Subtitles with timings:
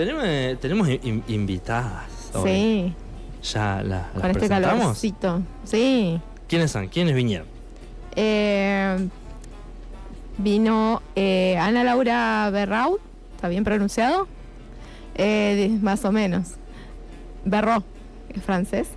[0.00, 0.88] tenemos, tenemos
[1.28, 2.04] invitadas.
[2.44, 2.94] Sí.
[3.42, 5.42] Ya la, las Con este calorcito.
[5.64, 6.20] Sí.
[6.48, 6.88] ¿Quiénes son?
[6.88, 7.46] ¿Quiénes vinieron?
[8.16, 9.08] Eh,
[10.38, 12.98] vino eh, Ana Laura Berraud,
[13.34, 14.26] ¿está bien pronunciado?
[15.14, 16.54] Eh, más o menos.
[17.44, 17.82] Berro,
[18.34, 18.88] es francés.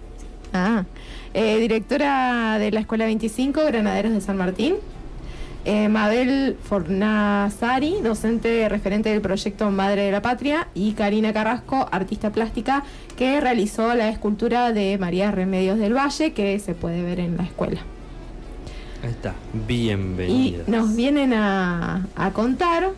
[0.53, 0.85] Ah.
[1.33, 4.75] directora de la Escuela 25, Granaderos de San Martín.
[5.65, 12.83] Mabel Fornazari, docente referente del proyecto Madre de la Patria, y Karina Carrasco, artista plástica,
[13.15, 17.43] que realizó la escultura de María Remedios del Valle, que se puede ver en la
[17.43, 17.81] escuela.
[19.03, 20.63] Ahí está, bienvenida.
[20.67, 22.91] Y nos vienen a, contar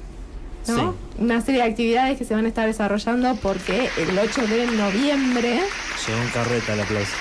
[1.20, 5.62] una serie de actividades que se van a estar desarrollando porque el 8 de noviembre...
[6.08, 7.16] Llegó un carreta la plaza.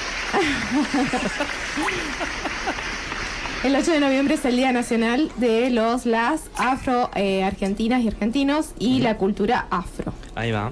[3.65, 9.01] El 8 de noviembre es el Día Nacional de los, las afro-argentinas y argentinos y
[9.01, 10.13] la cultura afro.
[10.35, 10.71] Ahí va.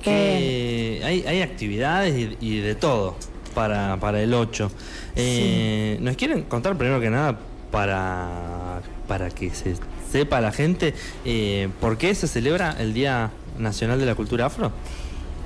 [0.00, 3.16] Que hay, actividades y de todo
[3.56, 4.70] para, para el 8.
[5.16, 7.40] Eh, ¿Nos quieren contar primero que nada
[7.72, 9.74] para, para que se
[10.12, 14.70] sepa la gente eh, por qué se celebra el Día Nacional de la Cultura Afro?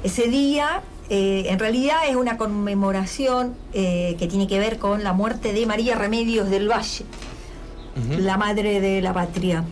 [0.03, 5.53] Ese día eh, en realidad es una conmemoración que tiene que ver con la muerte
[5.53, 7.05] de María Remedios del Valle,
[8.19, 9.65] la madre de la patria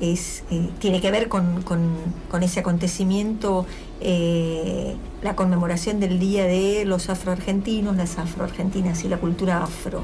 [0.00, 1.64] es, eh, tiene que ver con,
[2.40, 3.66] ese acontecimiento,
[4.00, 10.02] eh, la conmemoración del Día de los Afroargentinos, las Afroargentinas y la cultura afro.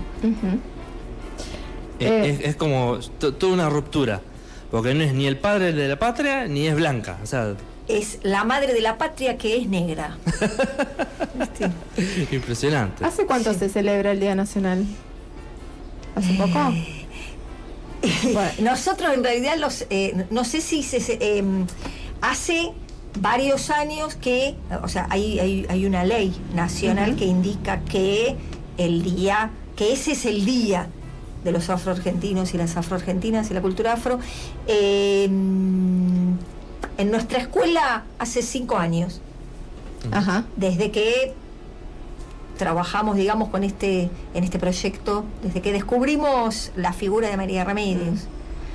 [1.99, 4.23] Eh, es, como toda una ruptura,
[4.71, 7.19] porque no es ni el padre de la patria ni es blanca.
[7.23, 7.55] O sea,
[7.99, 10.19] es la madre de la patria que es negra.
[12.31, 13.05] Impresionante.
[13.05, 14.85] ¿Hace cuánto se celebra el Día Nacional?
[16.15, 16.75] ¿Hace poco?
[18.63, 21.67] nosotros en realidad los, eh, no sé si se, em,
[22.21, 22.73] hace
[23.21, 28.37] varios años que, o sea, hay, hay, una ley nacional que indica que
[28.79, 30.89] el día, que ese es el día
[31.45, 34.21] de los afroargentinos y las afroargentinas y la cultura afro.
[34.67, 36.37] Em,
[37.01, 39.23] en nuestra escuela hace cinco años.
[40.57, 41.35] Desde que
[42.59, 48.27] trabajamos, digamos, con este, en este proyecto desde que descubrimos la figura de María Remedios.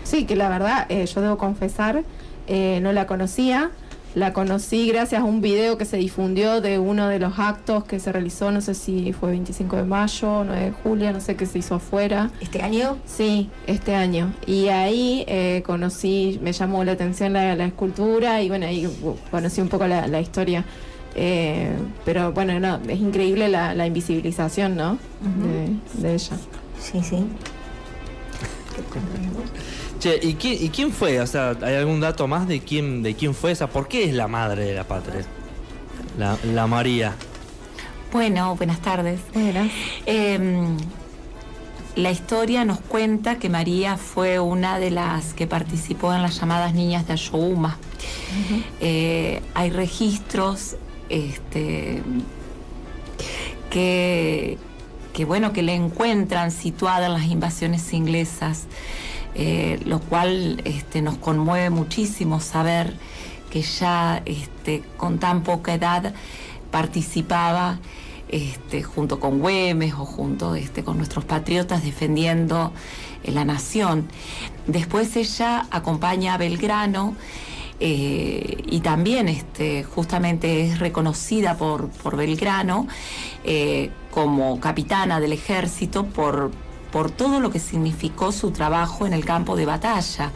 [0.03, 2.03] Sí, que la verdad, eh, yo debo confesar,
[2.47, 3.69] eh, no la conocía.
[4.15, 7.99] La conocí gracias a un video que se difundió de uno de los actos que
[7.99, 11.45] se realizó, no sé si fue 25 de mayo, 9 de julio, no sé qué
[11.45, 12.31] se hizo afuera.
[12.39, 12.97] ¿Este año?
[13.05, 14.33] Sí, este año.
[14.47, 19.61] Y ahí eh, conocí, me llamó la atención la, escultura y bueno, ahí uh, conocí
[19.61, 20.65] un poco la, la historia
[21.15, 21.71] eh,
[22.03, 24.97] pero bueno, no, es increíble la, invisibilización, ¿no?
[26.01, 26.37] de, ella.
[26.79, 27.25] Sí, sí.
[30.05, 31.19] Che, ¿y quién, fue?
[31.19, 33.65] O sea, ¿hay algún dato más de quién, de quién fue esa?
[33.65, 35.25] ¿Por qué es la madre de la patria?
[36.43, 37.15] La, María.
[38.11, 39.19] Bueno, buenas tardes.
[39.33, 39.71] Buenas.
[40.05, 40.77] Em,
[41.95, 46.75] la historia nos cuenta que María fue una de las que participó en las llamadas
[46.75, 47.79] niñas de Ayohuma.
[48.81, 50.75] Eh, hay registros
[51.09, 52.03] este,
[53.71, 54.59] que,
[55.25, 58.67] bueno, que le encuentran situada en las invasiones inglesas,
[59.37, 62.93] eh, lo cual este, nos conmueve muchísimo saber
[63.49, 66.13] que ya este, con tan poca edad
[66.71, 67.79] participaba
[68.29, 72.71] este, junto con Güemes o junto con nuestros patriotas defendiendo
[73.23, 74.07] eh, la nación.
[74.67, 77.15] Después ella acompaña a Belgrano
[77.81, 79.27] eh, y también
[79.93, 82.87] justamente es reconocida por, Belgrano
[84.11, 86.51] como capitana del ejército por,
[86.95, 90.31] por todo lo que significó su trabajo en el campo de batalla.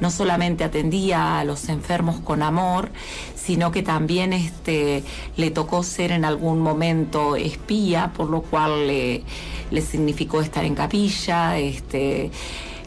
[0.00, 2.90] No solamente atendía a los enfermos con amor,
[3.34, 5.02] sino que también este,
[5.36, 9.24] le tocó ser en algún momento espía, por lo cual le,
[9.72, 11.58] le significó estar en capilla.
[11.58, 12.30] Este,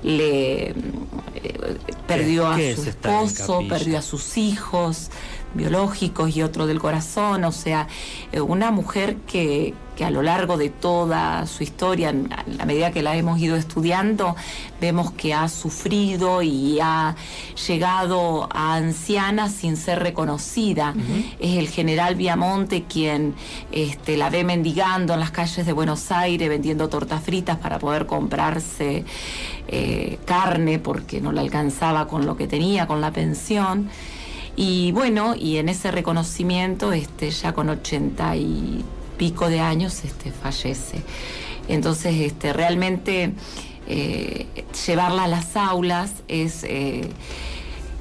[0.01, 0.73] le eh,
[2.07, 5.11] perdió a su esposo, perdió a sus hijos
[5.53, 7.87] biológicos y otro del corazón, o sea,
[8.31, 12.89] eh, una mujer que, que a lo largo de toda su historia, a la medida
[12.91, 14.33] que la hemos ido estudiando,
[14.79, 17.17] vemos que ha sufrido y ha
[17.67, 20.93] llegado a anciana sin ser reconocida.
[21.41, 23.35] Es el general Viamonte quien
[23.73, 28.05] este, la ve mendigando en las calles de Buenos Aires, vendiendo tortas fritas para poder
[28.05, 29.03] comprarse
[29.67, 33.89] eh, carne porque no la alcanzaba con lo que tenía, con la pensión.
[34.55, 38.85] Y bueno, y en ese reconocimiento, este, ya con ochenta y
[39.19, 41.03] pico de años este, fallece.
[41.67, 43.33] Entonces, este, realmente
[43.87, 44.47] eh,
[44.87, 47.01] llevarla a las aulas es, eh,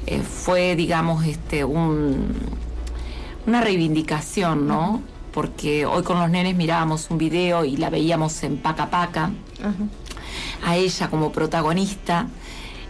[0.06, 2.34] eh, fue, digamos, este, un,
[3.46, 5.02] una reivindicación, ¿no?
[5.32, 9.30] Porque hoy con los nenes mirábamos un video y la veíamos en Paca Paca,
[10.64, 12.28] a ella como protagonista.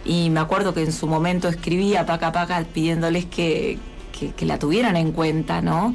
[0.05, 3.79] Y me acuerdo que en su momento escribía Paca Paca pidiéndoles que,
[4.35, 5.93] que, la tuvieran en cuenta, ¿no?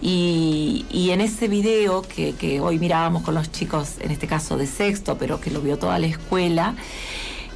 [0.00, 5.16] Y, en ese video que, hoy mirábamos con los chicos, en este caso de sexto,
[5.18, 6.74] pero que lo vio toda la escuela,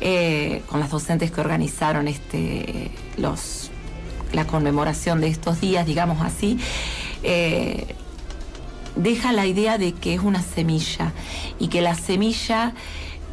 [0.01, 2.91] eh, con las docentes que organizaron este,
[4.33, 6.59] la conmemoración de estos días, digamos así,
[7.23, 7.95] eh,
[8.97, 11.13] deja la idea de que es una semilla
[11.59, 12.75] y que la semilla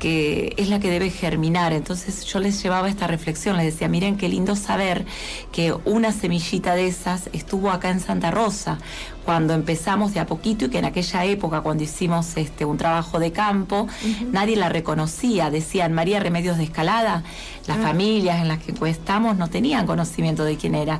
[0.05, 1.73] es la que debe germinar.
[1.73, 5.05] Entonces yo les llevaba esta reflexión, les decía, miren qué lindo saber
[5.51, 8.77] que una semillita de esas estuvo acá en Santa Rosa,
[9.25, 13.19] cuando empezamos de a poquito y que en aquella época, cuando hicimos este, un trabajo
[13.19, 13.87] de campo,
[14.31, 15.49] nadie la reconocía.
[15.49, 17.23] Decían María Remedios de Escalada,
[17.67, 17.81] las ah.
[17.81, 20.99] familias en las que estamos no tenían conocimiento de quién era.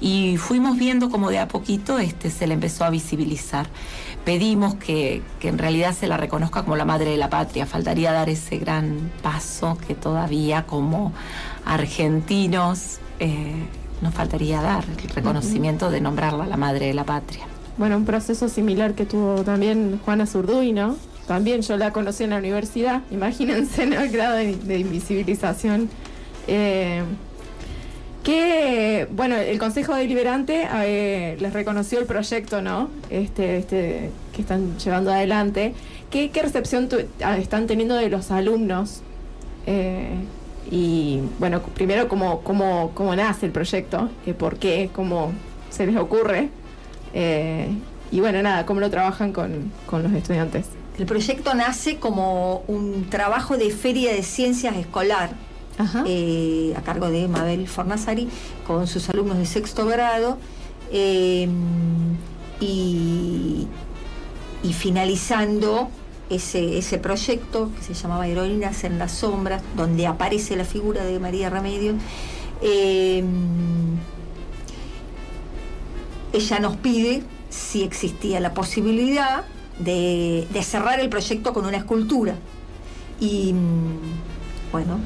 [0.00, 3.68] Y fuimos viendo como de a poquito este, se le empezó a visibilizar
[4.24, 7.66] pedimos que, en realidad se la reconozca como la madre de la patria.
[7.66, 11.12] Faltaría dar ese gran paso que todavía como
[11.64, 13.64] argentinos eh,
[14.00, 17.49] nos faltaría dar, el reconocimiento de nombrarla la madre de la patria.
[17.76, 20.96] Bueno, un proceso similar que tuvo también Juana Zurduy, ¿no?
[21.26, 25.88] También yo la conocí en la universidad, imagínense el grado de, invisibilización.
[26.46, 27.02] Eh,
[29.12, 32.88] bueno, el Consejo Deliberante eh, les reconoció el proyecto, ¿no?
[33.10, 35.74] Este, este, que están llevando adelante.
[36.10, 36.88] ¿Qué, recepción
[37.22, 39.02] ah, están teniendo de los alumnos?
[39.66, 40.14] Eh,
[40.70, 44.10] y, bueno, primero, ¿cómo, cómo, cómo nace el proyecto?
[44.38, 44.90] ¿Por qué?
[44.92, 45.32] ¿Cómo
[45.70, 46.50] se les ocurre?
[47.14, 50.66] Y, bueno, nada, ¿cómo lo trabajan con, con los estudiantes?
[50.98, 55.30] El proyecto nace como un trabajo de feria de ciencias escolar
[56.06, 58.28] eh, a cargo de Mabel Fornazari,
[58.66, 60.36] con sus alumnos de sexto grado.
[60.92, 62.16] Em,
[62.60, 63.66] y,
[64.74, 65.88] finalizando
[66.28, 71.48] ese, proyecto que se llamaba Heroínas en las Sombras, donde aparece la figura de María
[71.48, 71.96] Remedios,
[72.60, 73.96] em,
[76.32, 79.44] ella nos pide si existía la posibilidad
[79.78, 82.34] de, cerrar el proyecto con una escultura.
[83.20, 83.54] Y
[84.72, 84.98] bueno,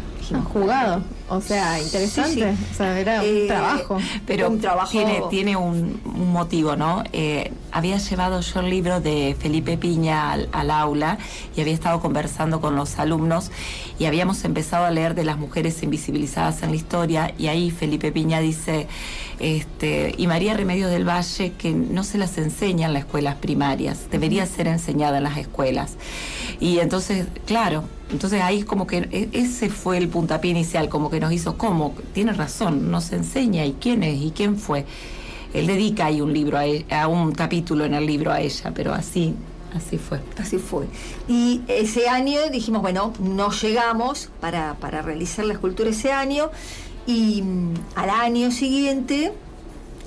[0.53, 1.03] jugado.
[1.29, 2.55] O sea, interesante.
[2.73, 3.99] O sea, era un eh, trabajo.
[4.27, 4.91] Pero un trabajo...
[4.91, 7.03] tiene, tiene un, motivo, ¿no?
[7.13, 11.19] Eh, había llevado yo el libro de Felipe Piña al, aula
[11.57, 13.51] y había estado conversando con los alumnos
[13.99, 18.13] y habíamos empezado a leer de las mujeres invisibilizadas en la historia y ahí Felipe
[18.13, 18.87] Piña dice,
[19.39, 24.11] este, y María Remedios del Valle, que no se las enseña en las escuelas primarias,
[24.11, 25.95] debería ser enseñada en las escuelas.
[26.61, 31.21] Y entonces, claro, entonces ahí como que e, ese fue el puntapié inicial, como que
[31.21, 31.95] nos hizo, ¿cómo?
[32.13, 34.85] Tiene razón, nos enseña y quién es y quién fue.
[35.53, 38.93] Él dedica ahí un libro, a, e, un capítulo en el libro a ella, pero
[38.93, 39.35] así,
[39.75, 40.21] así fue.
[40.39, 40.87] Así fue.
[41.29, 46.51] Y ese año dijimos, bueno, no llegamos para, para realizar la escultura ese año
[47.07, 49.33] y mm, al año siguiente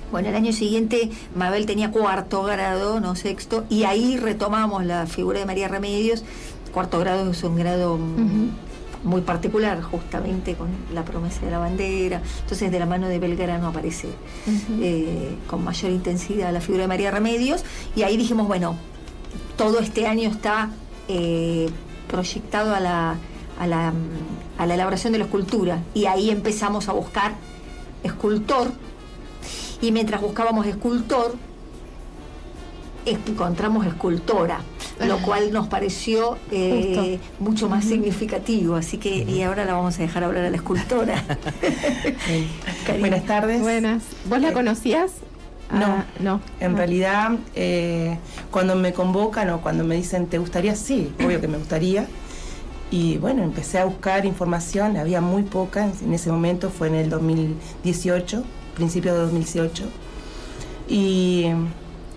[0.09, 5.39] bueno, el año siguiente Mabel tenía cuarto grado, no sexto, y ahí retomamos la figura
[5.39, 6.23] de María Remedios
[6.69, 7.97] cuarto grado es un grado
[9.03, 12.21] muy particular, justamente con la promesa de la bandera.
[12.41, 14.09] Entonces, de la mano de Belgrano aparece
[14.81, 17.63] eh, con mayor intensidad la figura de María Remedios.
[17.95, 18.75] Y ahí dijimos, bueno,
[19.55, 20.71] todo este año está
[21.07, 21.69] eh,
[22.07, 23.15] proyectado a la,
[23.59, 23.93] a, la,
[24.57, 25.83] a la elaboración de la escultura.
[25.93, 27.35] Y ahí empezamos a buscar
[28.03, 28.71] escultor.
[29.79, 31.35] Y mientras buscábamos escultor,
[33.07, 34.59] encontramos escultora,
[35.05, 38.75] lo cual nos pareció eh, mucho más significativo.
[38.75, 41.23] Así que, y ahora la vamos a dejar hablar a la escultora.
[42.99, 43.61] Buenas tardes.
[43.61, 44.03] Buenas.
[44.29, 45.11] ¿Vos la eh, conocías?
[45.71, 46.41] No, ah, no.
[46.59, 48.17] En realidad, eh,
[48.51, 50.75] cuando me convocan o cuando me dicen, ¿te gustaría?
[50.75, 52.07] Sí, obvio que me gustaría.
[52.89, 57.09] Y bueno, empecé a buscar información, había muy poca, en ese momento fue en el
[57.09, 58.43] 2018,
[58.75, 59.83] principio de 2018.
[60.87, 61.47] Y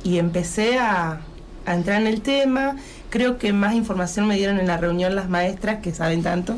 [0.03, 1.21] y empecé a,
[1.67, 2.77] entrar en el tema.
[3.11, 6.57] Creo que más información me dieron en la reunión las maestras que saben tanto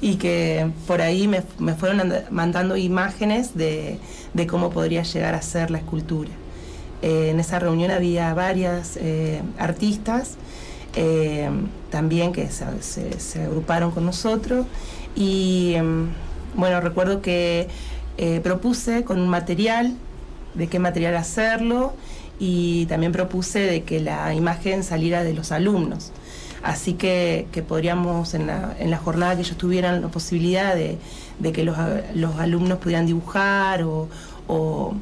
[0.00, 1.42] y que por ahí me,
[1.74, 3.98] fueron mandando imágenes de,
[4.48, 6.30] cómo podría llegar a ser la escultura.
[7.02, 10.36] Eh, en esa reunión había varias eh, artistas
[10.96, 11.50] eh,
[11.90, 14.66] también que se, se, agruparon con nosotros
[15.16, 16.08] y em,
[16.54, 17.68] bueno, recuerdo que
[18.44, 19.96] propuse con un material,
[20.54, 21.94] de qué material hacerlo
[22.38, 26.12] y también propuse de que la imagen saliera de los alumnos.
[26.62, 30.98] Así que, podríamos en la, en la, jornada que ellos tuvieran la posibilidad de,
[31.52, 31.76] que los,
[32.38, 34.08] alumnos pudieran dibujar o,
[34.48, 34.94] o,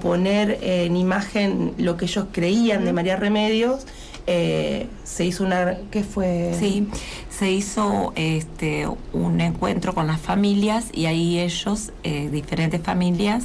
[0.00, 3.86] poner en imagen lo que ellos creían de María Remedios,
[4.26, 6.54] eh, se hizo una ¿qué fue?
[6.58, 6.88] Sí,
[7.30, 13.44] se hizo este un encuentro con las familias y ahí ellos, eh, diferentes familias,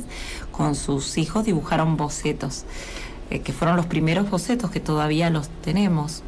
[0.52, 2.66] con sus hijos dibujaron bocetos.
[3.30, 6.24] Eh, que fueron los primeros bocetos que todavía los tenemos.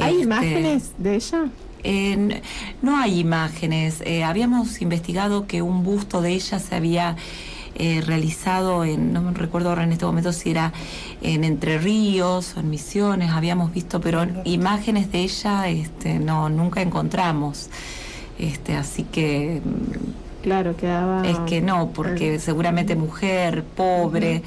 [0.00, 1.48] ¿Hay este, imágenes de ella?
[2.82, 4.02] no hay imágenes.
[4.24, 7.16] habíamos investigado que un busto de ella se había
[7.82, 10.70] eh, realizado en, no me recuerdo ahora en este momento si era
[11.22, 16.82] en Entre Ríos o en Misiones, habíamos visto, pero imágenes de ella este, no, nunca
[16.82, 17.70] encontramos.
[18.38, 19.62] Este, así que
[20.42, 21.26] Claro, quedaba.
[21.26, 24.42] Es que no, porque seguramente mujer, pobre,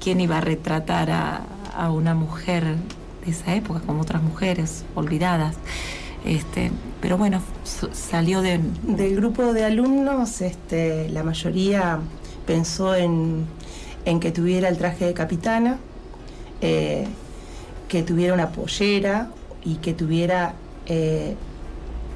[0.00, 1.42] ¿quién iba a retratar a,
[1.76, 2.76] a, una mujer
[3.24, 5.56] de esa época, como otras mujeres olvidadas?
[6.24, 7.40] Este, pero bueno,
[7.92, 8.60] salió de.
[8.84, 12.00] Del grupo de alumnos, este, la mayoría
[12.46, 13.46] pensó en,
[14.20, 15.78] que tuviera el traje de capitana,
[16.60, 17.06] eh,
[17.88, 19.30] que tuviera una pollera
[19.64, 20.54] y que tuviera,
[20.86, 21.34] eh,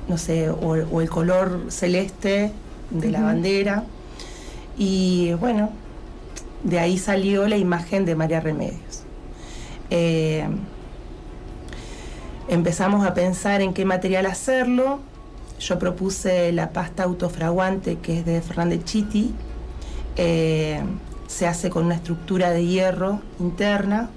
[0.08, 2.52] no sé, o, el color celeste
[2.90, 3.84] de la bandera.
[4.78, 5.70] Y bueno,
[6.62, 9.02] de ahí salió la imagen de María Remedios.
[9.90, 10.46] Eh,
[12.49, 15.00] empezamos a pensar en qué material hacerlo.
[15.58, 19.34] Yo propuse la pasta autofraguante que es de Fernández Chiti,
[20.17, 20.83] eh,
[21.26, 24.11] se hace con una estructura de hierro interna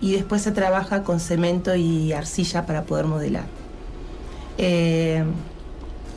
[0.00, 3.44] y después se trabaja con cemento y arcilla para poder modelar.
[4.58, 5.24] Eh,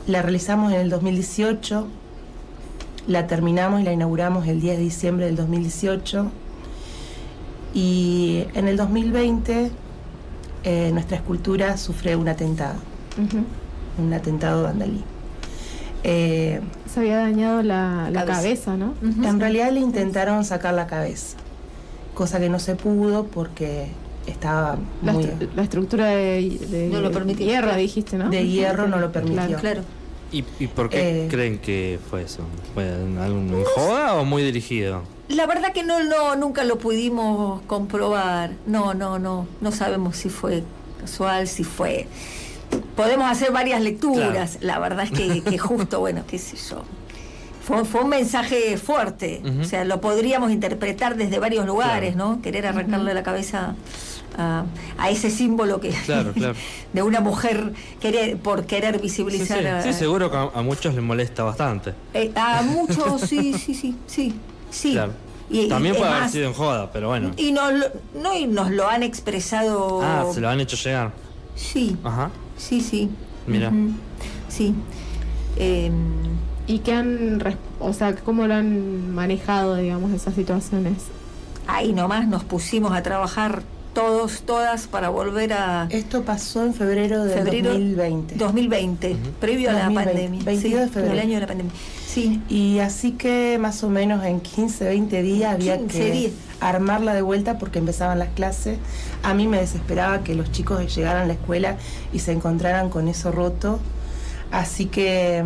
[0.06, 1.86] la realizamos en el 2018,
[3.06, 6.30] la terminamos y la inauguramos el 10 de diciembre del 2018
[7.74, 9.70] y en el 2020
[10.64, 12.76] eh, nuestra escultura sufre un atentado,
[13.98, 15.15] un atentado vandalismo.
[16.08, 16.60] Eh,
[16.92, 18.76] Se había dañado la, cabeza.
[18.76, 18.94] ¿no?
[19.02, 21.36] En realidad le intentaron sacar la cabeza,
[22.14, 23.88] cosa que no se pudo porque
[24.26, 25.14] estaba la,
[25.56, 28.30] la estructura de, no lo hierro, dijiste, ¿no?
[28.30, 29.58] De hierro no lo permitió.
[29.58, 29.82] Claro.
[30.32, 32.42] ¿Y, por qué eh, creen que fue eso?
[32.74, 32.84] ¿Fue
[33.20, 35.02] algún joda o muy dirigido?
[35.28, 38.52] La verdad que no, no, nunca lo pudimos comprobar.
[38.66, 39.46] No, no, no.
[39.60, 40.62] No sabemos si fue
[41.00, 42.06] casual, si fue
[42.96, 44.58] podemos hacer varias lecturas.
[44.60, 46.82] La verdad es que, justo, bueno, qué sé yo.
[47.62, 49.42] Fue, un mensaje fuerte.
[49.60, 52.40] O sea, lo podríamos interpretar desde varios lugares, ¿no?
[52.42, 53.74] Querer arrancarle la cabeza
[54.38, 54.64] a,
[55.10, 55.92] ese símbolo que
[56.92, 59.82] de una mujer querer, por querer visibilizar.
[59.82, 61.94] Sí, seguro que a, muchos les molesta bastante.
[62.14, 64.34] Eh, a muchos, sí, sí, sí, sí.
[64.70, 64.98] sí.
[65.68, 67.32] También puede haber sido en joda, pero bueno.
[67.36, 67.72] Y nos,
[68.14, 70.00] no, y nos lo han expresado.
[70.02, 71.12] Ah, se lo han hecho llegar.
[71.54, 71.96] Sí.
[72.04, 72.30] Ajá.
[72.56, 73.10] Sí, sí.
[73.46, 73.72] Mira.
[74.48, 74.74] Sí.
[75.56, 75.92] Em,
[76.66, 77.42] ¿Y qué han,
[77.78, 80.94] o sea, cómo lo han manejado, digamos, esas situaciones?
[81.66, 83.62] Ahí nomás nos pusimos a trabajar
[83.94, 85.88] todos, todas para volver a...
[85.90, 88.34] Esto pasó en febrero de 2020.
[88.34, 90.42] 2020, previo a la pandemia.
[90.44, 91.14] 22 de febrero.
[91.14, 91.72] El año de la pandemia.
[92.06, 92.42] Sí.
[92.48, 97.58] Y así que más o menos en 15, 20 días había que armarla de vuelta
[97.58, 98.78] porque empezaban las clases.
[99.22, 101.76] A mí me desesperaba que los chicos llegaran a la escuela
[102.12, 103.78] y se encontraran con eso roto.
[104.50, 105.44] Así que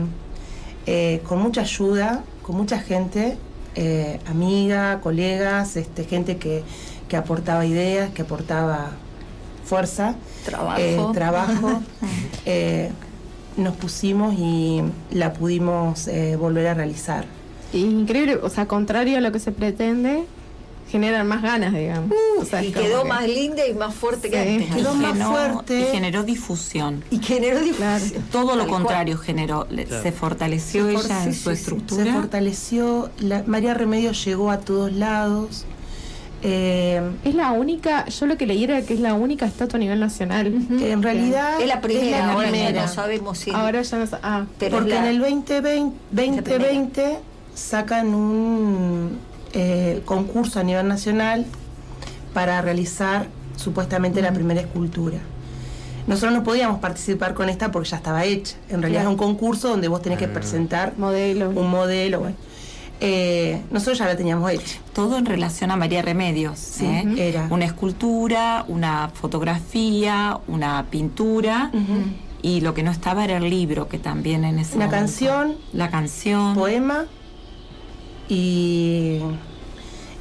[0.87, 3.39] eh, con mucha ayuda, con mucha gente,
[3.75, 6.65] eh, amiga, colegas, este, gente que
[7.11, 8.93] que aportaba ideas, que aportaba
[9.65, 10.15] fuerza,
[10.45, 11.83] trabajo, eh, trabajo
[12.47, 12.93] eh,
[13.57, 17.25] nos pusimos y la pudimos volver a realizar.
[17.73, 20.25] Increíble, o sea, contrario a lo que se pretende,
[20.91, 22.11] generan más ganas, digamos.
[22.63, 24.75] y quedó más linda y más fuerte que antes.
[24.75, 25.81] Quedó más fuerte.
[25.81, 27.05] Y generó difusión.
[27.11, 28.25] Y generó difusión.
[28.31, 29.67] Todo lo contrario generó.
[30.03, 32.05] Se fortaleció ella en su estructura.
[32.05, 33.11] Se fortaleció.
[33.21, 35.65] La, María Remedio llegó a todos lados.
[36.43, 39.81] Eh, es la única, yo lo que leí era que es la única estatua a
[39.81, 40.47] nivel nacional.
[40.47, 43.51] En realidad es la primera, ahora ya no sabemos si.
[43.51, 47.19] Ahora ya no ah, Porque en el 2020, 2020
[47.55, 49.19] sacan un
[49.53, 51.47] eh, concurso a nivel nacional
[52.33, 53.27] para realizar
[53.57, 55.19] supuestamente la primera escultura.
[56.07, 58.57] Nosotros no podíamos participar con esta porque ya estaba hecha.
[58.69, 60.33] En realidad es un concurso donde vos tenés que ah.
[60.33, 61.51] presentar modelo.
[61.51, 62.21] un modelo.
[62.21, 62.37] Bueno.
[63.01, 64.79] Eh, nosotros ya la teníamos hecha.
[64.93, 66.81] Todo en relación a María Remedios.
[66.81, 67.05] ¿eh?
[67.17, 67.47] Era.
[67.51, 71.71] Una escultura, una fotografía, una pintura.
[72.43, 75.57] Y lo que no estaba era el libro, que también en ese Una canción.
[75.73, 76.55] La canción.
[76.55, 77.07] Poema.
[78.31, 79.19] Y,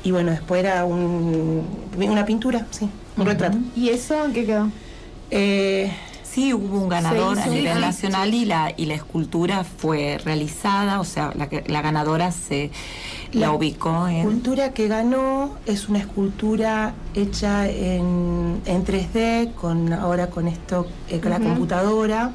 [0.04, 1.64] y bueno, después era un,
[1.98, 3.58] una pintura, sí, un retrato.
[3.76, 4.70] ¿Y eso en qué quedó?
[5.32, 5.92] Eh,
[6.32, 11.04] Sí, hubo un ganador a nivel nacional y la y la escultura fue realizada, o
[11.04, 12.70] sea, la, la ganadora se
[13.32, 14.14] la, ubicó en...
[14.14, 20.86] La escultura que ganó es una escultura hecha en, en 3D, con ahora con esto,
[21.10, 22.32] eh, con la computadora.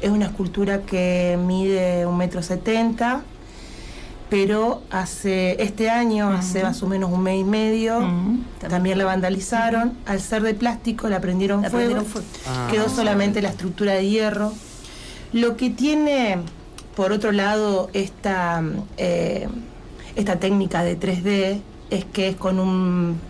[0.00, 3.22] Es una escultura que mide un metro setenta
[4.28, 8.00] pero hace este año, hace más o menos un mes y medio,
[8.58, 9.92] también la vandalizaron.
[10.04, 12.04] Al ser de plástico la prendieron fuego,
[12.46, 12.68] ah.
[12.70, 14.52] quedó solamente la estructura de hierro.
[15.32, 16.38] Lo que tiene,
[16.96, 18.62] por otro lado, esta,
[18.96, 19.48] eh,
[20.16, 23.20] esta técnica de 3D es que es con un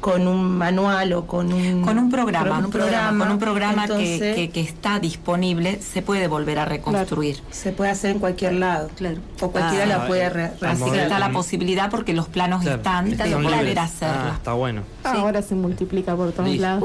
[0.00, 4.50] con un manual o con un, con un programa, un programa, con un programa que,
[4.52, 7.40] que, está disponible, se puede volver a reconstruir.
[7.50, 9.18] se puede hacer en cualquier lado, claro.
[9.40, 13.78] O cualquiera la puede Así que está la posibilidad porque los planos están de volver
[13.78, 14.30] a hacerla.
[14.30, 14.82] Ah, está bueno.
[15.04, 16.84] Ahora se multiplica por todos lados.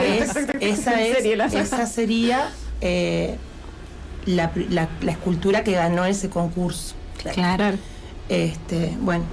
[0.60, 3.36] esa, esa sería eh,
[4.26, 6.94] la, la, la, escultura que ganó ese concurso.
[7.32, 7.76] Claro.
[8.28, 9.24] Este, bueno,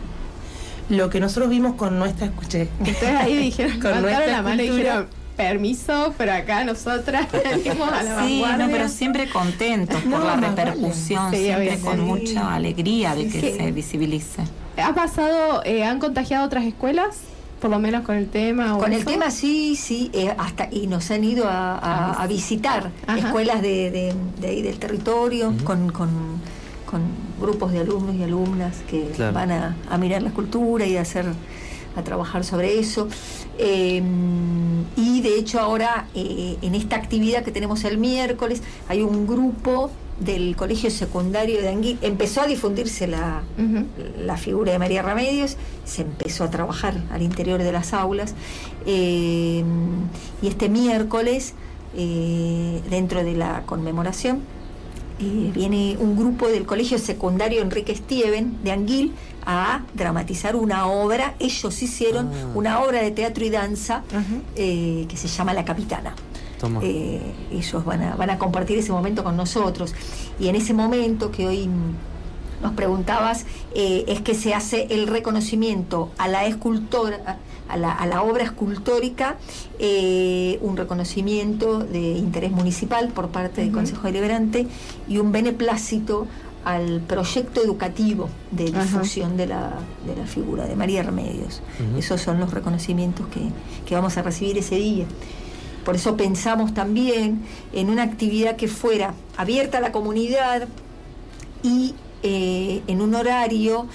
[0.89, 2.69] lo que nosotros vimos con nuestra escuché.
[2.79, 8.03] Ustedes ahí dijeron, con nuestra la mano y dijeron, permiso, pero acá nosotras venimos a
[8.03, 13.55] la Sí, no, pero siempre contentos por la repercusión, siempre con mucha alegría de que
[13.57, 14.43] se visibilice.
[14.77, 17.17] ¿Ha pasado, eh, han contagiado otras escuelas?
[17.59, 18.77] Por lo menos con el tema.
[18.77, 24.13] con el tema sí, sí, eh, hasta y nos han ido a, visitar escuelas de,
[24.39, 26.39] de, ahí del territorio con, con
[26.87, 27.01] con
[27.39, 31.25] grupos de alumnos y alumnas que van a, mirar la escultura y a hacer
[31.95, 33.07] a trabajar sobre eso.
[33.57, 34.01] Eh,
[34.95, 39.89] y de hecho ahora eh, en esta actividad que tenemos el miércoles hay un grupo
[40.19, 43.43] del colegio secundario de Anguil, empezó a difundirse la,
[44.19, 48.33] la, figura de María Remedios, se empezó a trabajar al interior de las aulas.
[48.87, 49.63] Eh,
[50.41, 51.53] y este miércoles
[51.93, 54.41] dentro de la conmemoración
[55.19, 59.13] eh, viene un grupo del Colegio Secundario Enrique Stieven de Anguil
[59.45, 61.35] a dramatizar una obra.
[61.39, 62.51] Ellos hicieron ah.
[62.53, 64.03] una obra de teatro y danza
[64.55, 66.15] eh, que se llama La Capitana.
[66.81, 69.95] Eh, ellos van a, van a compartir ese momento con nosotros.
[70.39, 71.69] Y en ese momento que hoy
[72.61, 77.37] nos preguntabas, es que se hace el reconocimiento a la escultora,
[77.69, 79.37] a la, obra escultórica
[79.79, 84.67] eh, un reconocimiento de interés municipal por parte del Consejo Deliberante
[85.07, 86.27] y un beneplácito
[86.65, 91.61] al proyecto educativo de difusión de la, de la, figura de María Remedios.
[91.97, 93.39] Esos son los reconocimientos que,
[93.85, 95.05] que vamos a recibir ese día.
[95.85, 100.67] Por eso pensamos también en una actividad que fuera abierta a la comunidad
[101.63, 103.87] y eh, en un horario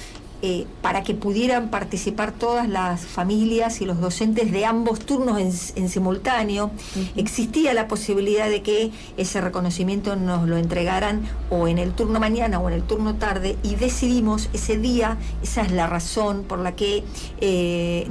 [0.45, 5.89] eh, para que pudieran participar todas las familias y los docentes de ambos turnos en,
[5.89, 6.73] simultáneo.
[7.15, 12.59] Existía la posibilidad de que ese reconocimiento nos lo entregaran o en el turno mañana
[12.59, 16.75] o en el turno tarde y decidimos ese día, esa es la razón por la
[16.75, 17.05] que
[17.41, 18.09] eh,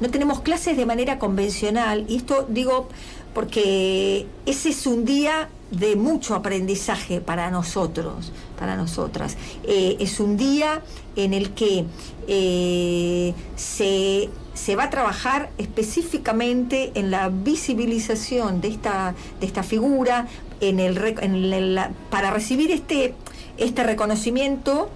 [0.00, 2.88] no tenemos clases de manera convencional y esto digo
[3.34, 9.36] porque ese es un día de mucho aprendizaje para nosotros, para nosotras.
[9.64, 10.82] Eh, es un día
[11.16, 11.86] en el que
[12.28, 20.28] eh, se, va a trabajar específicamente en la visibilización de esta, de esta figura,
[20.60, 23.14] en el, en para recibir este,
[23.56, 24.90] este reconocimiento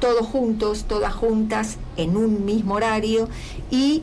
[0.00, 3.28] todos juntos, todas juntas, en un mismo horario,
[3.70, 4.02] y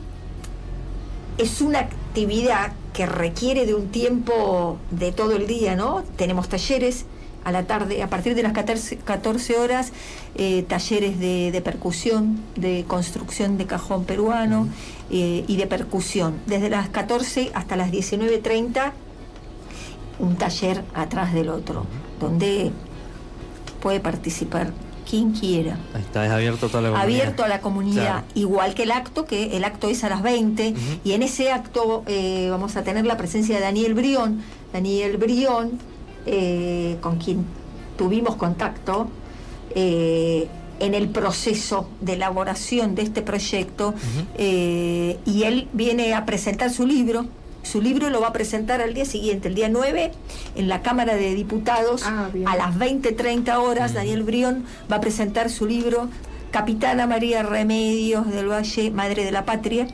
[1.38, 6.02] es una actividad que requiere de un tiempo de todo el día, ¿no?
[6.16, 7.06] Tenemos talleres
[7.42, 9.94] a la tarde, a partir de las 14, horas,
[10.34, 14.68] eh, talleres de, percusión, de construcción de cajón peruano
[15.10, 16.38] eh, y de percusión.
[16.44, 18.92] Desde las 14 hasta las 19.30,
[20.18, 21.86] un taller atrás del otro,
[22.20, 22.72] donde
[23.80, 24.70] puede participar
[25.08, 25.76] quien quiera.
[25.98, 27.20] está, es abierto a toda la comunidad.
[27.20, 30.74] Abierto a la comunidad, igual que el acto, que el acto es a las 20,
[31.04, 34.42] y en ese acto eh, vamos a tener la presencia de Daniel Brión.
[34.72, 35.78] Daniel Brión,
[36.26, 37.44] eh, con quien
[37.96, 39.08] tuvimos contacto
[39.74, 40.48] eh,
[40.80, 43.94] en el proceso de elaboración de este proyecto,
[44.38, 47.26] y él viene a presentar su libro
[47.62, 50.12] su libro lo va a presentar al día siguiente, el día 9,
[50.56, 53.94] en la Cámara de Diputados, ah, a las 20-30 horas.
[53.94, 56.08] Daniel Brión va a presentar su libro
[56.50, 59.86] Capitana María Remedios del Valle, Madre de la Patria.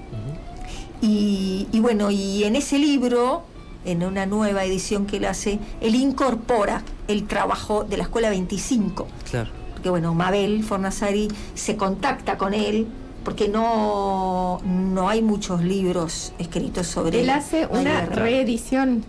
[1.00, 3.44] y, bueno, y en ese libro,
[3.84, 9.06] en una nueva edición que él hace, él incorpora el trabajo de la Escuela 25.
[9.30, 9.50] Claro.
[9.72, 12.88] Porque bueno, Mabel Fornazari se contacta con él
[13.28, 17.24] porque no, no hay muchos libros escritos sobre él.
[17.24, 19.04] Él hace una reedición.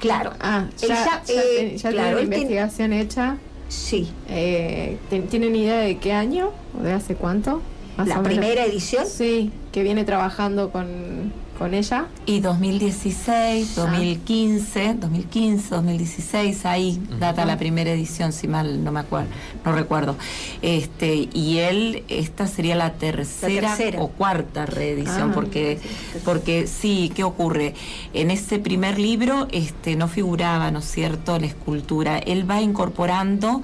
[0.00, 0.32] Claro.
[0.40, 3.36] Ah, ya, eh, tiene la investigación hecha.
[3.68, 4.10] Sí.
[4.28, 4.98] Eh,
[5.30, 7.62] ¿Tienen idea de qué año o de hace cuánto?
[8.04, 9.06] ¿La primera edición?
[9.06, 12.06] Sí, que viene trabajando con, con ella.
[12.26, 19.28] Y 2016, 2015, 2015, 2016, ahí data la primera edición, si mal no me acuerdo,
[19.64, 20.16] no recuerdo.
[20.62, 25.78] Este, y él, esta sería la tercera, o cuarta reedición, ah, porque,
[26.24, 27.74] porque sí, ¿qué ocurre?
[28.14, 32.18] En ese primer libro este, no figuraba, ¿no es cierto?, la escultura.
[32.18, 33.62] Él va incorporando.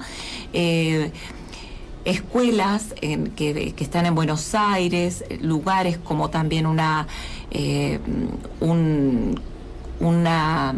[0.53, 1.11] Eh,
[2.05, 7.07] escuelas en, que, que, están en Buenos Aires, lugares como también una,
[7.51, 7.99] eh,
[8.59, 9.39] un,
[9.99, 10.75] una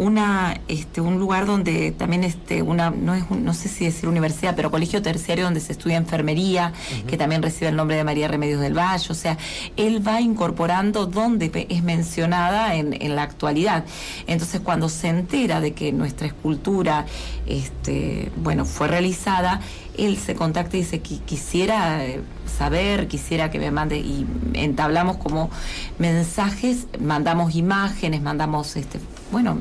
[0.00, 4.56] una este un lugar donde también este una no es no sé si decir universidad
[4.56, 6.72] pero colegio terciario donde se estudia enfermería
[7.06, 9.06] que también recibe el nombre de María Remedios del Valle.
[9.10, 9.36] O sea
[9.76, 13.84] él va incorporando donde es mencionada en, en la actualidad.
[14.26, 17.04] Entonces cuando se entera de que nuestra escultura
[17.46, 19.60] este bueno fue realizada
[19.98, 25.16] él se contacta y dice que quisiera eh, saber, quisiera que me mande y entablamos
[25.16, 25.50] como
[25.98, 29.00] mensajes, mandamos imágenes, mandamos este,
[29.32, 29.58] bueno,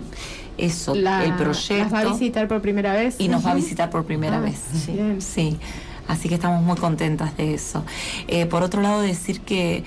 [0.58, 1.84] eso, el proyecto.
[1.84, 3.16] ¿Nos va a visitar por primera vez?
[3.20, 5.58] Y nos va a visitar por primera ah, vez, sí, sí.
[6.08, 7.86] Así que estamos muy contentas de eso.
[8.28, 9.84] Eh, por otro lado, decir que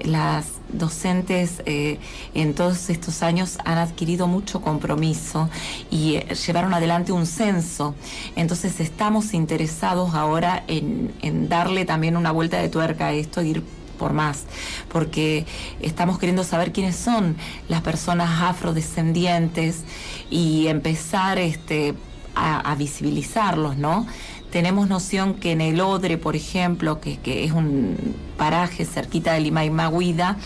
[0.00, 1.98] las docentes eh,
[2.34, 5.48] en todos estos años han adquirido mucho compromiso
[5.90, 7.94] y eh, llevaron adelante un censo.
[8.36, 13.62] Entonces estamos interesados ahora en, darle también una vuelta de tuerca a esto, ir
[13.98, 14.44] por más,
[14.88, 15.44] porque
[15.80, 17.36] estamos queriendo saber quiénes son
[17.68, 19.82] las personas afrodescendientes
[20.30, 21.94] y empezar este,
[22.36, 24.06] a, a visibilizarlos, ¿no?
[24.50, 29.64] Tenemos noción que en el Odre, por ejemplo, que, es un paraje cerquita de Lima
[29.64, 30.36] y Maguida,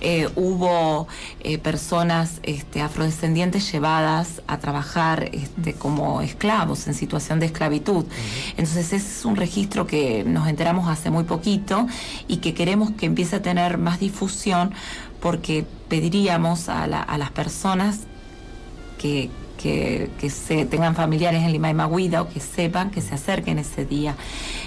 [0.00, 1.08] eh, hubo
[1.40, 8.04] eh, personas este, afrodescendientes llevadas a trabajar este, como esclavos en situación de esclavitud.
[8.50, 11.86] Entonces ese es un registro que nos enteramos hace muy poquito
[12.28, 14.72] y que queremos que empiece a tener más difusión
[15.20, 18.00] porque pediríamos a las personas
[18.98, 19.30] que,
[20.18, 23.84] que, se tengan familiares en Lima y Maguida o que sepan que se acerquen ese
[23.84, 24.14] día.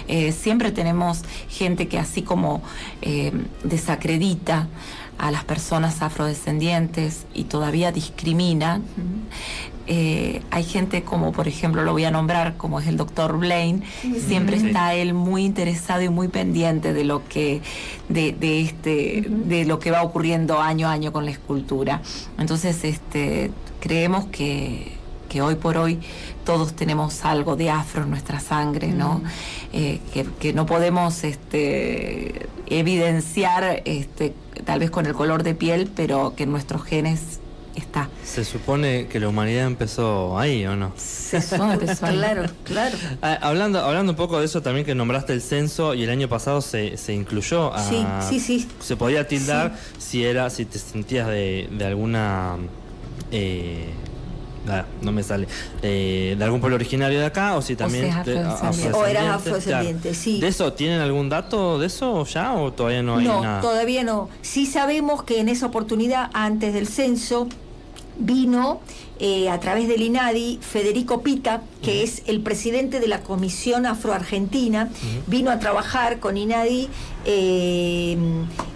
[0.08, 2.62] Eh, siempre tenemos gente que así como
[3.02, 3.32] eh,
[3.62, 4.68] desacredita
[5.18, 8.80] a las personas afrodescendientes y todavía discrimina.
[9.92, 13.82] Eh, hay gente como, por ejemplo, lo voy a nombrar, como es el doctor Blaine,
[14.24, 17.60] siempre está él muy interesado y muy pendiente de lo que,
[18.08, 22.02] de, de este, de lo que va ocurriendo año a año con la escultura.
[22.38, 23.50] Entonces, este,
[23.80, 24.92] creemos que,
[25.42, 25.98] hoy por hoy
[26.44, 29.14] todos tenemos algo de afro en nuestra sangre, ¿no?
[29.14, 29.22] Mm.
[29.72, 30.00] Eh,
[30.38, 36.46] que, no podemos este, evidenciar este, tal vez con el color de piel, pero que
[36.46, 37.39] nuestros genes
[37.74, 38.08] está.
[38.24, 40.92] Se supone que la humanidad empezó ahí, ¿o no?
[40.96, 42.96] Se empezó claro, claro.
[43.22, 46.28] Ah, hablando, hablando un poco de eso también que nombraste el censo y el año
[46.28, 48.68] pasado se, se incluyó a, Sí, sí, sí.
[48.80, 52.56] Se podía tildar si era, si te sentías de, de alguna
[53.30, 53.86] eh,
[55.02, 55.48] no me sale,
[55.82, 58.10] eh, de algún pueblo originario de acá o si también...
[58.92, 60.40] O, eras afrodescendiente, sí.
[60.40, 63.56] ¿De eso tienen algún dato de eso ya o todavía no hay nada?
[63.56, 64.28] No, todavía no.
[64.42, 67.48] Sí sabemos que en esa oportunidad, antes del censo,
[68.18, 68.80] vino
[69.18, 74.88] eh, a través del INADI Federico Pita, que es el presidente de la Comisión Afroargentina,
[75.26, 76.88] vino a trabajar con INADI
[77.24, 78.16] eh,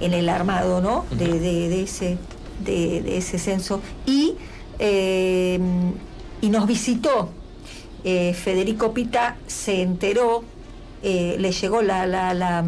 [0.00, 1.04] en el armado ¿no?
[1.10, 2.18] de, ese,
[2.64, 4.34] de, ese censo y
[4.78, 5.58] eh,
[6.40, 7.30] y nos visitó.
[8.04, 10.44] Eh, Federico Pita se enteró,
[11.02, 12.64] eh, le llegó la, la, la,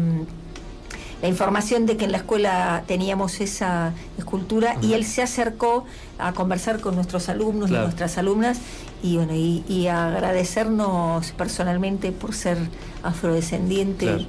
[1.23, 5.85] información de que en la escuela teníamos esa escultura y él se acercó
[6.19, 8.59] a conversar con nuestros alumnos y nuestras alumnas
[9.03, 12.57] y bueno y, agradecernos personalmente por ser
[13.03, 14.27] afrodescendiente.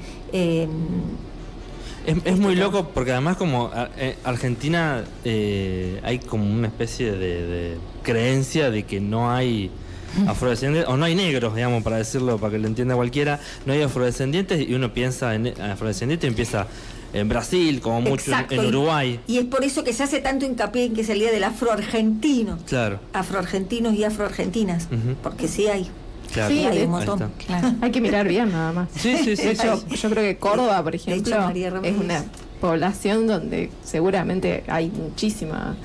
[2.09, 8.71] Es, muy loco porque además como eh, Argentina eh, hay como una especie de, creencia
[8.71, 9.71] de que no hay
[10.27, 13.83] afrodescendientes, o no hay negros, digamos, para decirlo, para que lo entienda cualquiera, no hay
[13.83, 16.67] afrodescendientes y uno piensa en afrodescendientes y empieza
[17.13, 19.21] en Brasil, como mucho en, Uruguay.
[19.27, 21.45] Y, es por eso que se hace tanto hincapié en que es el día del
[21.45, 22.59] afroargentino.
[22.67, 23.01] Claro.
[23.13, 24.89] Afroargentinos y afroargentinas,
[25.23, 25.91] porque sí hay.
[26.33, 27.33] Sí, hay un montón.
[27.81, 28.89] Hay que mirar bien nada más.
[28.95, 29.57] Sí, sí, sí.
[29.57, 31.51] yo creo que Córdoba, por ejemplo,
[31.83, 32.25] es una
[32.61, 35.77] población donde seguramente hay muchísima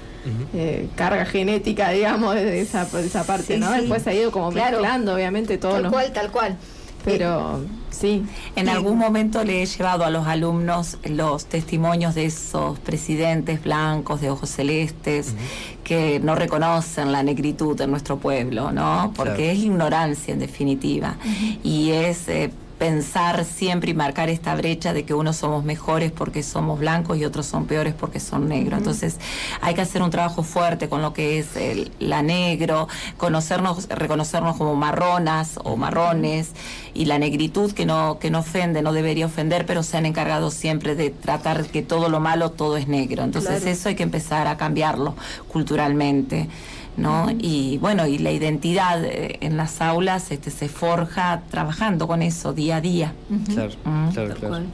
[0.54, 3.72] eh, carga genética, digamos, de esa, esa parte, ¿no?
[3.72, 5.82] Después ha ido como mezclando, obviamente, todo.
[5.82, 6.58] Tal cual, tal cual.
[7.04, 7.62] Pero
[7.94, 8.26] Sí.
[8.56, 14.20] En algún momento le he llevado a los alumnos los testimonios de esos presidentes blancos
[14.20, 15.36] de ojos celestes
[15.84, 19.14] que no reconocen la negritud en nuestro pueblo, ¿no?
[19.16, 21.18] Porque es ignorancia en definitiva.
[21.64, 22.52] Y es eh,
[22.84, 27.24] pensar siempre y marcar esta brecha de que unos somos mejores porque somos blancos y
[27.24, 28.78] otros son peores porque son negros.
[28.78, 29.20] Entonces
[29.62, 34.58] hay que hacer un trabajo fuerte con lo que es el, la negro, conocernos, reconocernos
[34.58, 36.52] como marronas o marrones
[36.94, 40.52] y la negritud que no, que no ofende, no debería ofender, pero se han encargado
[40.52, 43.24] siempre de tratar que todo lo malo, todo es negro.
[43.24, 45.16] Entonces eso hay que empezar a cambiarlo
[45.48, 46.50] culturalmente.
[46.98, 47.28] ¿No?
[47.38, 52.54] Y bueno, y la identidad eh, en las aulas este, se forja trabajando con eso
[52.54, 53.14] día a día.
[53.54, 53.72] Claro,
[54.14, 54.66] claro, claro.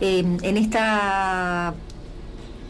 [0.00, 1.74] Eh, en esta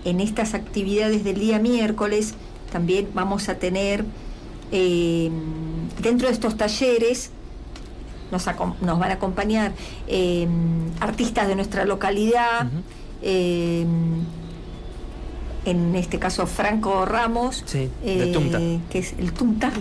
[0.05, 2.35] en estas actividades del día miércoles
[2.73, 4.05] también vamos a tener
[4.73, 5.31] eh,
[6.01, 7.31] dentro de estos talleres
[8.33, 8.47] nos,
[8.81, 9.73] nos van a acompañar
[11.01, 12.69] artistas de nuestra localidad
[15.65, 19.73] en este caso Franco Ramos, eh, que es el Tunta,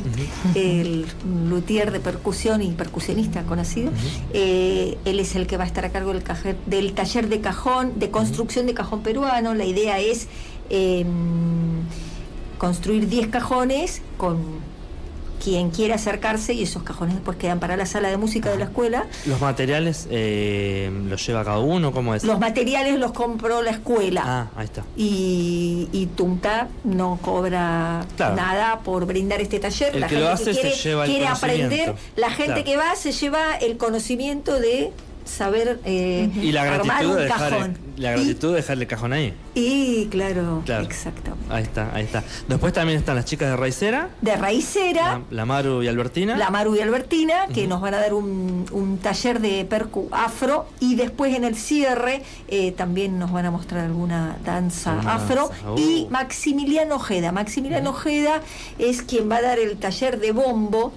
[0.56, 1.06] el
[1.50, 3.92] luthier de percusión y percusionista conocido.
[4.34, 6.24] Eh, él es el que va a estar a cargo del,
[6.66, 9.54] del taller de cajón, de construcción de cajón peruano.
[9.54, 10.28] La idea es
[10.70, 11.08] em,
[12.58, 14.38] construir 10 cajones con
[15.44, 18.66] quien quiera acercarse y esos cajones después quedan para la sala de música de la
[18.66, 19.06] escuela.
[19.26, 21.92] ¿Los materiales eh, los lleva cada uno?
[21.92, 22.24] ¿Cómo es?
[22.24, 24.24] Los materiales los compró la escuela.
[24.26, 24.84] Ah, ahí está.
[24.96, 29.96] Y, y Tunta no cobra nada por brindar este taller.
[29.96, 32.64] El la que gente lo hace que quiere, se lleva el quiere aprender, la gente
[32.64, 34.92] que va se lleva el conocimiento de
[35.30, 37.78] saber eh, y la armar un cajón.
[37.98, 39.34] la gratitud de dejarle el cajón ahí.
[39.56, 41.46] Y claro, exactamente.
[41.50, 42.24] Ahí está, ahí está.
[42.48, 44.10] Después también están las chicas de Raicera.
[44.22, 45.22] De Raicera.
[45.30, 46.38] La, Maru y Albertina.
[46.38, 50.68] La Maru y Albertina, que nos van a dar un, taller de percu afro.
[50.80, 55.52] Y después en el cierre eh, también nos van a mostrar alguna danza afro.
[55.78, 56.10] Y uh.
[56.10, 57.32] Maximiliano Ojeda.
[57.32, 58.42] Maximiliano Ojeda
[58.78, 60.94] es quien va a dar el taller de bombo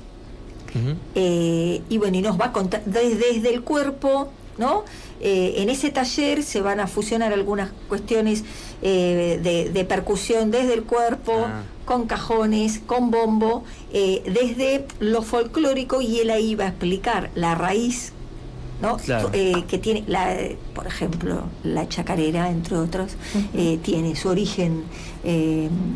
[1.14, 4.84] eh, y bueno, y nos va a contar desde, el cuerpo, ¿no?
[5.20, 8.44] Eh, en ese taller se van a fusionar algunas cuestiones
[8.82, 11.62] eh, de, percusión desde el cuerpo, ah.
[11.84, 18.12] con cajones, con bombo, desde lo folclórico y él ahí va a explicar la raíz
[18.80, 18.96] ¿no?
[18.96, 20.36] que tiene, la,
[20.74, 23.12] por ejemplo, la chacarera, entre otros,
[23.82, 24.84] tiene su origen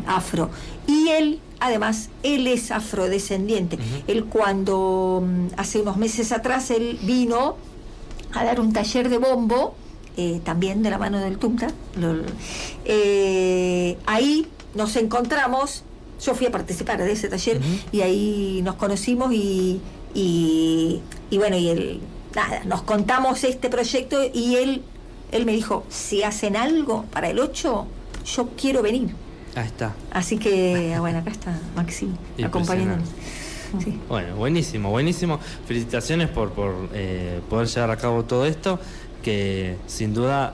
[0.05, 0.49] afro.
[0.87, 3.77] Y él Además, él es afrodescendiente.
[4.07, 7.55] Él cuando mm, hace unos meses atrás, él vino
[8.33, 9.75] a dar un taller de bombo,
[10.17, 11.67] eh, también de la mano del Tumta.
[12.85, 15.83] Eh, ahí nos encontramos,
[16.23, 17.59] yo fui a participar de ese taller
[17.91, 19.79] y ahí nos conocimos y,
[20.13, 21.01] y,
[21.33, 22.01] bueno, y él,
[22.35, 24.83] nada, nos contamos este proyecto y él,
[25.31, 27.85] él me dijo, si hacen algo para el 8,
[28.25, 29.09] yo quiero venir.
[29.57, 29.95] Ahí está.
[30.11, 32.11] Así que, bueno, acá está Maxi
[32.43, 33.09] acompañándonos.
[34.07, 35.39] Bueno, buenísimo, buenísimo.
[35.65, 38.79] Felicitaciones por, por eh, poder llevar a cabo todo esto,
[39.23, 40.53] que sin duda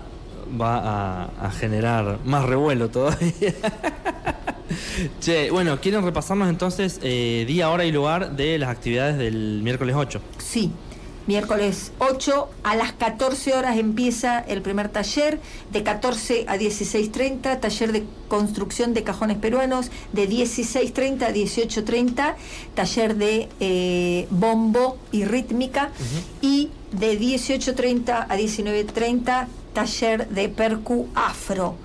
[0.59, 3.53] va a, generar más revuelo todavía.
[5.19, 9.97] che, bueno, ¿quieren repasarnos entonces eh, día, hora y lugar de las actividades del miércoles
[9.97, 10.21] 8?
[10.37, 10.71] Sí,
[11.27, 15.39] miércoles 8 a las 14 horas empieza el primer taller,
[15.71, 22.35] de 14 a 16.30, taller de construcción de cajones peruanos, de 16.30 a 18.30,
[22.75, 25.91] taller de eh, bombo y rítmica,
[26.41, 31.75] y de 18.30 a 19.30, taller de percu afro.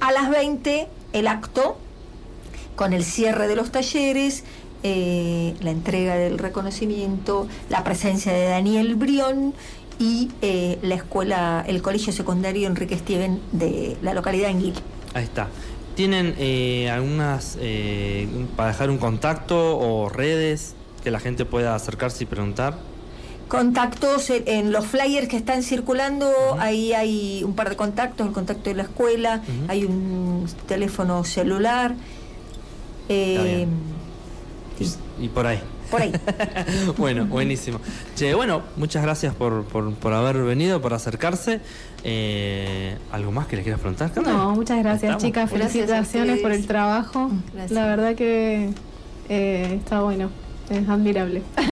[0.00, 1.78] A las 20, el acto
[2.76, 4.44] con el cierre de los talleres,
[4.82, 9.54] eh, la entrega del reconocimiento, la presencia de Daniel Brión
[9.98, 14.74] y eh, la escuela, el colegio secundario Enrique Steven de la localidad de Enguil.
[15.14, 15.48] Ahí está.
[15.94, 17.58] ¿Tienen eh, algunas,
[18.54, 22.78] para dejar un contacto o redes que la gente pueda acercarse y preguntar?
[23.48, 28.70] Contactos en, los flyers que están circulando, ahí hay un par de contactos, el contacto
[28.70, 31.94] de la escuela, hay un teléfono celular.
[35.20, 35.60] Y, por ahí.
[35.90, 36.12] Por ahí.
[36.98, 37.80] bueno, buenísimo.
[38.14, 41.60] Che, bueno, muchas gracias por, por, haber venido, por acercarse.
[42.04, 44.10] Eh, ¿Algo más que les quieras preguntar?
[44.22, 45.50] No, muchas gracias, chicas.
[45.50, 47.30] Felicitaciones por el trabajo.
[47.70, 48.70] La verdad que
[49.28, 50.30] eh, está bueno.
[50.70, 51.42] Es admirable.